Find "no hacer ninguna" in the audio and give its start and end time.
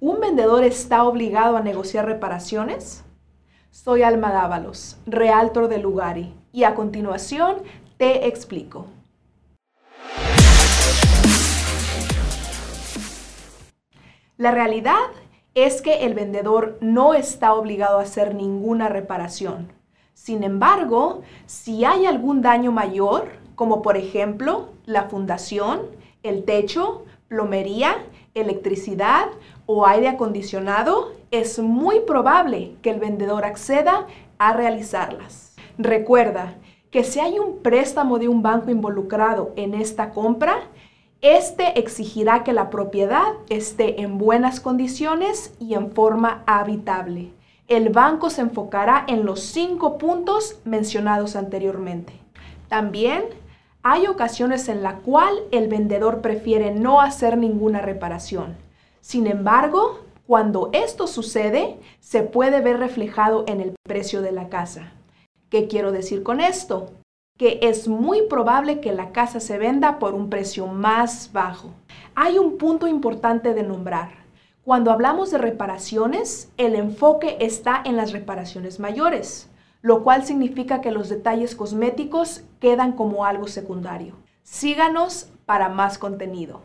56.74-57.80